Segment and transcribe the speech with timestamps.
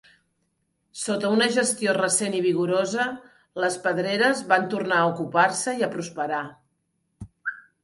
[1.01, 3.05] Sota una gestió recent i vigorosa,
[3.65, 6.43] les pedreres van tornar a ocupar-se i a prosperar.